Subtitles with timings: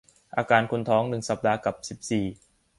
[0.37, 2.25] อาการคนท้อง หนึ่ง สัปดาห์ กับ สิบสี่